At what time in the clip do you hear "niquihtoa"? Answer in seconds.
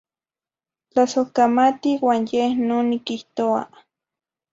2.89-3.61